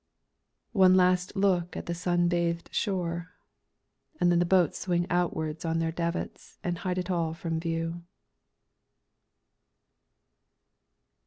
One 0.73 0.95
last 0.95 1.35
look 1.35 1.77
at 1.77 1.85
the 1.85 1.93
sun 1.93 2.27
bathed 2.27 2.73
shore, 2.73 3.33
and 4.19 4.31
then 4.31 4.39
the 4.39 4.45
boats 4.45 4.79
swing 4.79 5.05
outwards 5.11 5.63
on 5.63 5.77
their 5.77 5.91
davits 5.91 6.57
and 6.63 6.79
hide 6.79 6.97
it 6.97 7.11
all 7.11 7.35
from 7.35 7.59
view. 7.59 8.01